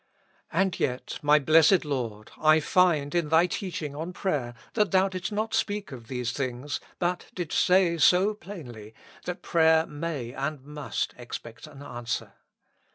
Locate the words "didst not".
5.09-5.53